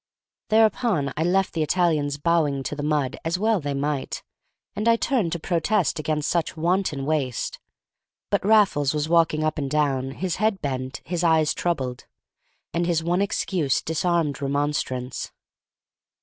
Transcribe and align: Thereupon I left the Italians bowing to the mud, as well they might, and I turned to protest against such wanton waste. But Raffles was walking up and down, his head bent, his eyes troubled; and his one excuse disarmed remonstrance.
Thereupon 0.49 1.13
I 1.15 1.21
left 1.23 1.53
the 1.53 1.61
Italians 1.61 2.17
bowing 2.17 2.63
to 2.63 2.75
the 2.75 2.81
mud, 2.81 3.17
as 3.23 3.37
well 3.37 3.59
they 3.59 3.75
might, 3.75 4.23
and 4.75 4.87
I 4.87 4.95
turned 4.95 5.31
to 5.33 5.39
protest 5.39 5.99
against 5.99 6.27
such 6.27 6.57
wanton 6.57 7.05
waste. 7.05 7.59
But 8.31 8.43
Raffles 8.43 8.95
was 8.95 9.07
walking 9.07 9.43
up 9.43 9.59
and 9.59 9.69
down, 9.69 10.09
his 10.13 10.37
head 10.37 10.59
bent, 10.59 11.01
his 11.05 11.23
eyes 11.23 11.53
troubled; 11.53 12.07
and 12.73 12.87
his 12.87 13.03
one 13.03 13.21
excuse 13.21 13.79
disarmed 13.83 14.41
remonstrance. 14.41 15.31